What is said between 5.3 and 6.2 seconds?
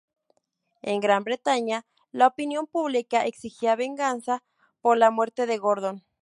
de Gordon.